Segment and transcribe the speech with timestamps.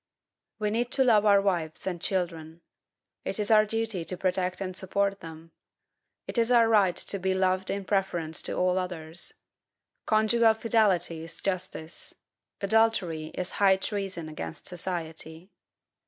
[0.57, 2.61] We need to love our wives and children.
[3.23, 5.51] It is our duty to protect and support them.
[6.25, 9.33] It is our right to be loved in preference to all others.
[10.07, 12.15] Conjugal fidelity is justice.
[12.61, 15.51] Adultery is high treason against society.